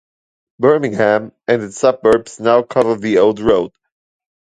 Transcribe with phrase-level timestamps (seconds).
[0.59, 3.71] Birmingham and its suburbs now cover the old road.